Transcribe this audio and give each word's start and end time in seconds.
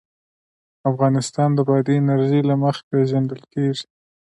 افغانستان 0.91 1.49
د 1.53 1.59
بادي 1.69 1.95
انرژي 1.99 2.41
له 2.49 2.55
مخې 2.63 2.83
پېژندل 2.91 3.41
کېږي. 3.53 3.85